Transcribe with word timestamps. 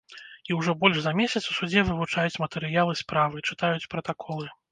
І 0.51 0.55
ўжо 0.59 0.73
больш 0.83 0.95
за 1.07 1.11
месяц 1.19 1.41
у 1.51 1.57
судзе 1.57 1.83
вывучаюць 1.89 2.41
матэрыялы 2.45 2.93
справы, 3.05 3.45
чытаюць 3.51 3.89
пратаколы. 3.95 4.51